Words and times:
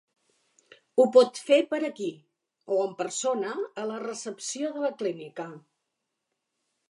Ho 1.01 1.05
pot 1.15 1.41
fer 1.49 1.59
per 1.73 1.79
aquí, 1.89 2.07
o 2.77 2.79
en 2.85 2.95
persona 3.03 3.53
a 3.83 3.85
la 3.91 4.01
recepció 4.07 4.71
de 4.79 4.85
la 4.87 4.93
clínica. 5.03 5.49